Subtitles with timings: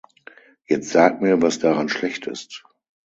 [0.65, 2.63] Jetzt sag mir, was daran schlecht ist!